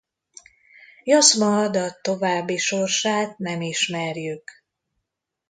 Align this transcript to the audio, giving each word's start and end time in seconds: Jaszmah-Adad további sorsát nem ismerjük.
Jaszmah-Adad 1.03 1.99
további 2.01 2.57
sorsát 2.57 3.37
nem 3.37 3.61
ismerjük. 3.61 4.51